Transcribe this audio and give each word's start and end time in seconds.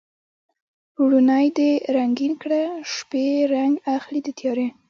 پوړونی 0.93 1.47
دې 1.57 1.71
رنګین 1.95 2.33
کړه 2.41 2.61
شپې 2.93 3.25
رنګ 3.53 3.73
اخلي 3.95 4.19
د 4.25 4.27
تیارې 4.39 4.67